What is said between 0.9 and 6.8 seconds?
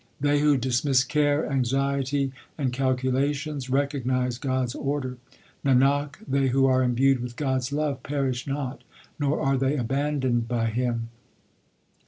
care, anxiety, and calculations, recognize God s order. Nanak, they who